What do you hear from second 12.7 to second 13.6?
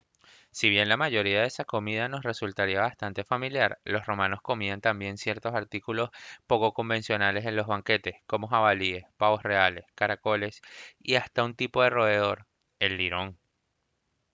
el lirón